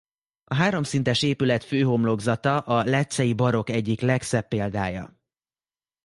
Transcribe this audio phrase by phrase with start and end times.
[0.43, 5.17] A háromszintes épület főhomlokzata a leccei barokk egyik legszebb példája.